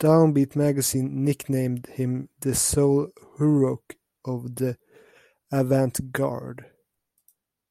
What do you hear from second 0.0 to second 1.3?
DownBeat Magazine